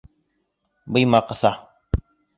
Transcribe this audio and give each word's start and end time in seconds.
Быйма 0.97 1.19
ҡыҫа 1.33 1.55